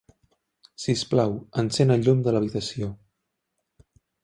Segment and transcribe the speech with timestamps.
[0.83, 2.91] Sisplau, encén el llum de l'habitació.